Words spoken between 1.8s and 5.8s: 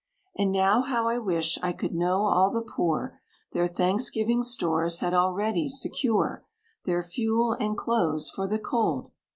know all the poor Their Thanksgiving stores had already